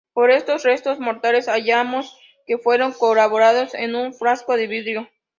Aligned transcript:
Por 0.15 0.31
estos 0.31 0.63
restos 0.63 0.99
mortales 0.99 1.45
hallados 1.45 2.17
que 2.47 2.57
fueron 2.57 2.91
colocados 2.91 3.75
en 3.75 3.93
un 3.93 4.15
frasco 4.15 4.57
de 4.57 4.65
vidrio. 4.65 5.07